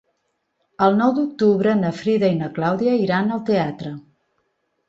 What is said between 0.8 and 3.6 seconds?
El nou d'octubre na Frida i na Clàudia iran al